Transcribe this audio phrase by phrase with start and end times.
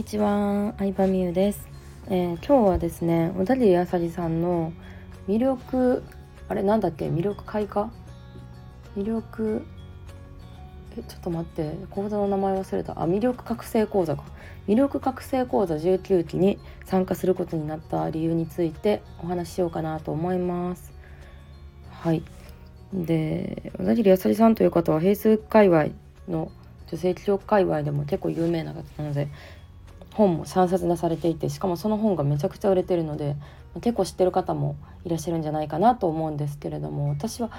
[0.00, 1.68] にちは、相葉美優です、
[2.06, 4.72] えー、今日はですね、小田切あさりさんの
[5.28, 6.02] 魅力
[6.48, 7.08] あれなんだっけ？
[7.10, 7.92] 魅力開花？
[8.96, 9.62] 魅力
[10.96, 11.74] えちょっと待って。
[11.90, 12.94] 講座の名前忘れた。
[12.98, 14.24] あ魅力覚醒講座か。
[14.66, 20.94] 魅力覚醒講座19期に参加することになった理由についてお話ししようかなと思います。
[21.90, 22.22] はい。
[22.94, 25.88] で小田切あさりさんという方は平成界隈
[26.26, 26.50] の
[26.90, 29.28] 女性記録界隈でも結構有名な方なので
[30.14, 33.36] 本も3冊出されていてしかもその本がめちゃくちゃ売れてるので
[33.80, 37.50] 結構知ってる方もいらっしゃるんじゃないかなと思うんですけれども私は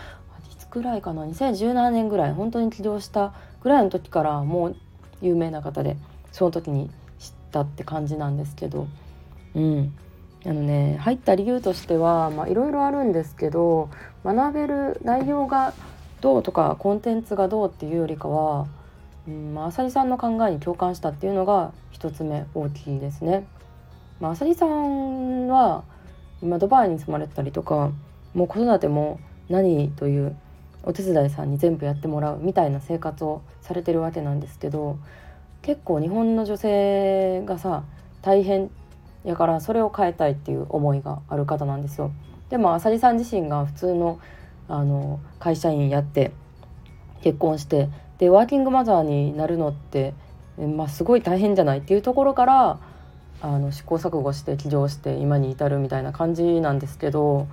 [0.51, 4.75] いつくらいかな2017年ぐらい本当に起業したぐらいの時からもう
[5.21, 5.95] 有名な方で
[6.31, 8.87] その時に知ったって感じなんですけど
[9.55, 9.93] うん。
[10.43, 13.89] あのね入った理由としてはいろいろあるんですけど
[14.25, 15.73] 学べる内容が
[16.19, 18.67] どうとかコンテンツがどうっていうよりかは
[19.27, 23.45] まあ、浅利さんの考えに共感したっていうのが一つ目大きいですね。
[24.19, 25.83] まあ、浅利さんは
[26.41, 27.91] 今ドバイに住まれてたりとか
[28.33, 30.35] もう子育ても何という
[30.83, 34.97] お手伝いさんに全部やってもらうみたいな生活をされてるわけなんですけど
[35.61, 37.83] 結構日本の女性がさ
[38.23, 38.71] 大変
[39.23, 42.11] やからそれを変えたいっていう思いがある方なんですよ。
[42.49, 44.19] でも浅利さん自身が普通の
[44.67, 46.31] あの会社員やって
[47.21, 50.13] 結婚してでワーキングマザーになるのって、
[50.57, 52.79] まあ、すごい大変じゃないっていうところから
[53.41, 57.47] あの試行錯誤して起業して今に至るみたいな感じなんですけど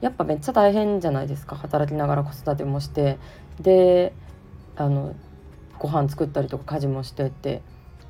[0.00, 3.18] やっぱめっちゃ大変じゃないですか働きながら子育てもして。
[3.60, 4.12] で
[4.76, 5.14] あの
[5.78, 7.62] ご飯作ったりとか家事もしてって。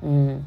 [0.03, 0.45] うん、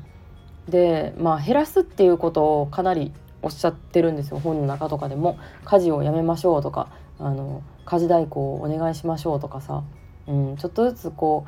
[0.68, 4.38] でまあ減らすっていうことをかなりおっしゃってるんですよ。
[4.38, 5.38] 本の中とかでも。
[5.64, 6.88] 家事をやめましょうとか
[7.18, 9.82] あの家事代行をお願いしましょうとかさ。
[10.30, 11.44] うん、ちょっとずつこ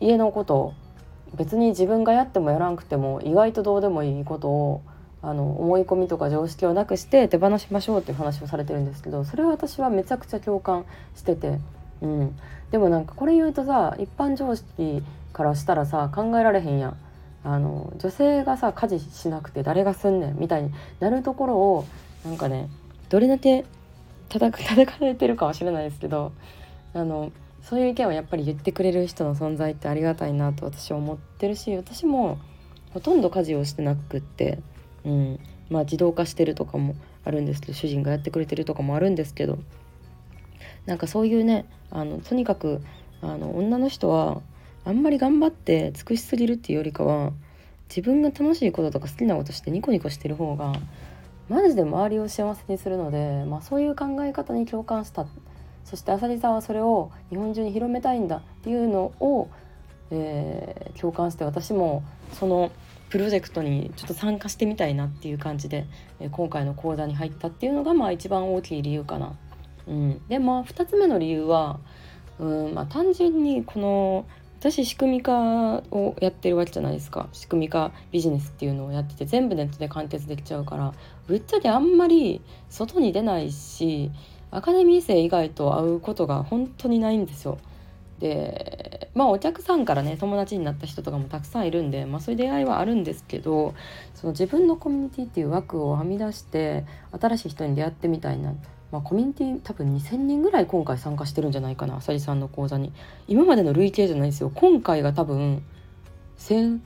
[0.00, 0.74] う家のことを
[1.34, 4.82] 別に自分がやってもやらんくても意外とどうでもいいことを
[5.22, 10.84] あの思い込みとか常識をなくして手放しましょうっていう話をされてるんですけどそれは私はめちゃくちゃ共感
[11.14, 11.58] してて、
[12.02, 12.36] うん、
[12.70, 16.96] でもなんかこれ言うとさ一般常識からしたらさ考えられへんやん。
[17.46, 21.84] あの女性がさ家事しなくて誰がすんねんみたいになるところを
[22.24, 22.70] なんかね
[23.10, 23.66] どれだけ
[24.30, 26.32] 叩く叩かれてるかは知れないですけど
[26.94, 27.32] あの
[27.64, 32.38] そういう意見をやっぱり言ってくれる人の存在ってありがたいなと私は思ってるし私も
[32.92, 34.58] ほとんど家事をしてなくって、
[35.04, 39.58] うん、まあ自動化してるとかもあるんですけど主人がやってくれてるとかもあるんですけど
[40.84, 42.82] なんかそういうねあのとにかく
[43.22, 44.42] あの女の人は
[44.84, 47.32] あんまり頑張って尽くしすぎるっていうよりかは
[47.88, 50.74] 自分が楽しいこととか好きなことしてニコニコしてる方が
[51.48, 55.26] マジで周りを幸せにするので、まあ、そういう考え方に共感した
[55.84, 59.48] そして浅利さんはそれを日本中に広めたいんだっていうのを、
[60.10, 62.02] えー、共感して私も
[62.32, 62.72] その
[63.10, 65.86] プロジェクトにちょっと参加してみたいなっていう感じで、
[66.20, 69.34] えー、今回の講座に入ったっていうのがまあ一番大きい理由かな。
[69.86, 71.78] うん、でまあ2つ目の理由は
[72.38, 74.26] うん、まあ、単純にこの
[74.60, 80.94] 私仕組み化をやってるわけじゃないですか仕組み化ビジネスっていうのをやってて全部ネットで完結できちゃうから
[81.26, 82.40] ぶっちゃけあんまり
[82.70, 84.10] 外に出ないし
[84.54, 87.58] アカデミー生以外と会うことが本当にないんですよ。
[88.20, 93.74] でまあお客さんからね友達になった人とかもたくさんいるんで、まあ、そういう出会いはあるんですけど
[94.14, 96.84] その自分のコミュニティっていう枠をはみ出して
[97.20, 98.54] 新しい人に出会ってみたいな、
[98.92, 102.92] まあ、コミュニティ多分2,000人ぐらい今回参加してるんじゃないかなあさりさんの講座に。
[103.26, 104.52] 今までの累計じゃないですよ。
[104.54, 105.64] 今回が多分
[106.38, 106.80] 1,000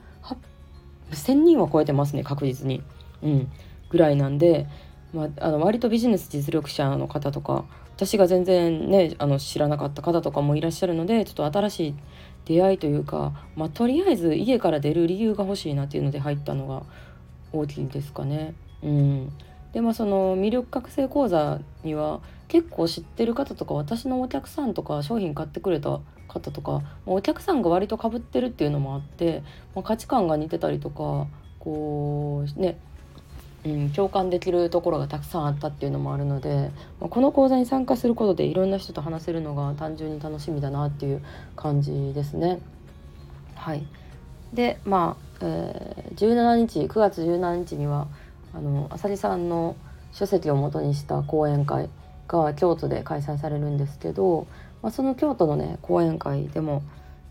[1.11, 2.83] 1,000人は超えてますね確実に、
[3.23, 3.53] うん、
[3.91, 4.67] ぐらいなんで
[5.13, 7.65] まあ、あの割とビジネス実力者の方とか
[7.97, 11.95] 私が全然ねあの知らなかった方とかもいらっしゃるのでちょっと新しい
[12.45, 16.83] 出会いというか、まあ、とりあえず家から出る理由が欲しいなっていうので入ったのが
[17.53, 18.55] 大きいですかね。
[18.83, 19.33] うん、
[19.73, 29.43] でまあその魅力覚醒講座には結構知ってる方とか私のお客さんとか商品買ってくれた方とかお客さんが割とかぶってるっていうのもあって、
[29.75, 31.27] まあ、価値観が似てたりとか
[31.59, 32.79] こうね
[33.65, 36.71] うん、共感できるところがたくさんあったっていうのもあるので、
[37.01, 41.23] まあ、この講座に参加することでいろんな人と話せるのが単純に楽しみだなっていう
[41.57, 42.61] 感じですね。
[43.57, 43.85] はい、
[44.53, 48.07] でまあ、えー、17日9月17日には
[48.55, 49.77] あの浅利さんの
[50.13, 51.91] 書籍をもとにした講演会
[52.29, 54.47] が京都で開催されるんですけど、
[54.83, 56.83] まあ、その京都のね講演会でも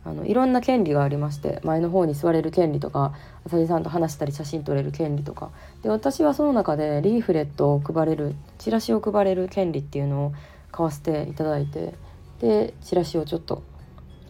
[0.07, 3.13] あのいろんな権利がありまして前の方に座れる権利とか
[3.45, 5.49] 浅木さんと話したり写真撮れる権利とか。
[5.83, 10.33] で私はその中でリーフレットを配れるチラシを配れる権利っていうのを
[10.71, 11.93] 買わせていただいて
[12.39, 13.63] でチラシをちょっと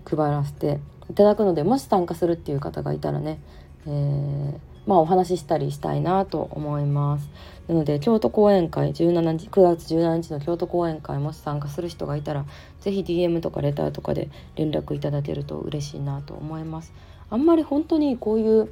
[0.06, 0.80] 配らせて
[1.10, 3.40] いただくのでもし参加するっていう方がいたらね、
[3.86, 7.30] えー、まあ、お話ししたりしたいなと思います。
[7.68, 12.46] なので京都講演会17日9月17日の京都講演会もし参加する人がいたら
[12.80, 16.94] 是非 DM とかレターとかで連絡いただけると嬉しいなと思います。
[17.30, 18.70] あんまり本当にこういう、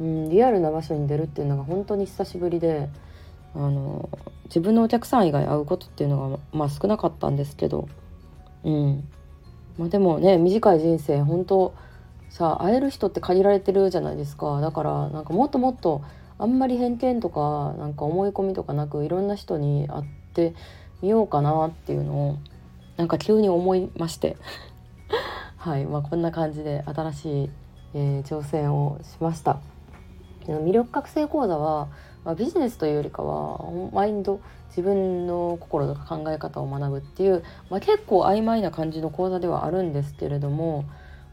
[0.00, 2.88] うん、リアルな場所に出るっていうのが本当に久しぶりで
[3.54, 4.08] あの
[4.46, 7.88] 自分のお客さん以外会うことっていうのが、まあ、少なかったんですけど、
[8.64, 9.08] うん
[9.78, 11.74] まあ、でもね短い人生本当
[12.34, 14.60] さ会える人って限られてるじゃないですか。
[14.60, 16.02] だからなんかもっともっと
[16.36, 20.04] あんまり偏見とかなんか思い込みとかなくいろんな人に会っ
[20.34, 20.52] て
[21.00, 22.38] みようかなっていうのを
[22.96, 24.36] なんか急に思いまして。
[25.58, 25.86] はい。
[25.86, 27.50] まあこんな感じで新しい、
[27.94, 29.58] えー、挑戦をしました。
[30.48, 31.86] 魅力覚醒講座は、
[32.24, 33.60] まあ、ビジネスというよりかは
[33.92, 34.40] マインド
[34.70, 40.84] 自分の心とか考え方を学ぶっていう、まあ、結構曖昧な感じの講座ではあるんですけれども、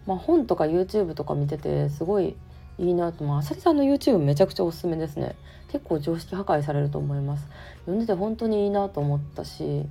[0.06, 2.36] まあ、本とか YouTube とか見ててすごい
[2.77, 5.36] いいなと、まあ、さりさんの YouTube めちゃくちゃおすすめですね。
[5.71, 7.48] 結構常識破壊されると思います。
[7.81, 9.86] 読んでて本当にいいなと思ったし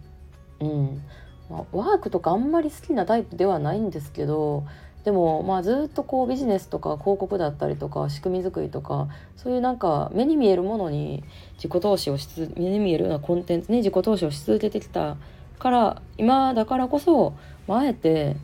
[0.60, 1.02] うん、
[1.48, 4.64] まあ、ワークとかあんまり好きなタイプではないんですけど
[5.04, 11.24] でもまあずっとこうビジネスとか広告だったりとか仕組み作りとかそういうなんか目に見えるものに
[11.54, 15.16] 自己投資をし目に見えるようなコンテンツに自己投資をし続けてきた
[15.58, 17.34] から今だからこそ、
[17.66, 18.36] ま、あえて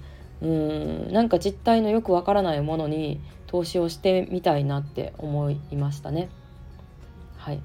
[0.42, 6.28] うんなんか実態のよくわからないものに投資をしてみたいなって思いましたね。
[7.36, 7.60] はい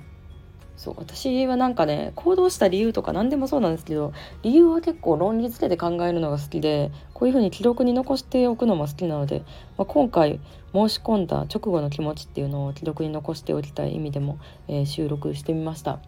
[0.77, 9.43] そう私はなんかね行動した理由とか何でもそうなんですけど理由は結構論理付けで考えるのが好きでこういうふうに記録に残しておくのも好きなので、
[9.77, 10.39] まあ、今回
[10.73, 15.99] 申し込んだ直後の気持ちっていうのを記録に残しておきたい意味でも、えー、収録してみました。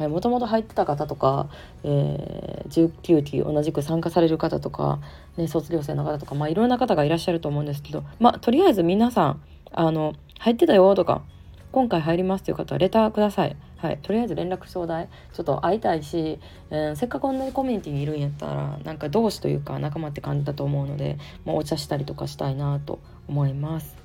[0.00, 1.50] はい、もともと入ってた方とか、
[1.84, 4.98] えー、19期同じく参加される方とか、
[5.36, 9.42] ね、卒業生の方とか、まあ、いろんな方がいらっしゃると思うんですけど、まあ、とりあえず皆さん
[9.72, 11.22] あの入ってたよとか
[11.70, 13.54] 今回入りますという方はレターください。
[13.76, 15.08] はい、とりあえず連絡ちょうだい。
[15.34, 16.38] ちょっと会いたいし、
[16.70, 22.98] えー、せっかく同じコミュニティにいるんやったら、なんか同志というか仲間って感じだと思うので、まあ、お茶したりとかしたいなと
[23.28, 23.96] 思います。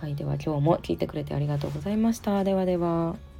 [0.00, 2.44] はい、では今日も聞いてくれてありがとうございました。
[2.44, 3.35] ではでは。